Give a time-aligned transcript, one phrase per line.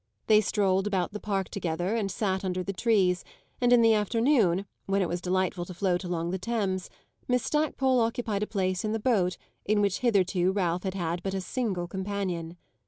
[0.25, 3.23] They strolled about the park together and sat under the trees,
[3.61, 6.89] and in the afternoon, when it was delightful to float along the Thames,
[7.27, 11.35] Miss Stackpole occupied a place in the boat in which hitherto Ralph had had but
[11.35, 12.57] a single companion.